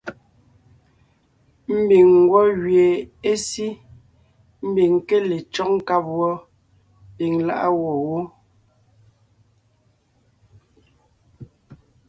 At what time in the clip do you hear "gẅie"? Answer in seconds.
2.61-2.87